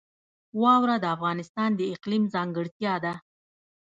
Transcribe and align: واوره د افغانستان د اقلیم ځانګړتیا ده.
واوره 0.61 0.95
د 0.99 1.05
افغانستان 1.15 1.69
د 1.75 1.81
اقلیم 1.93 2.23
ځانګړتیا 2.33 2.93
ده. 3.03 3.13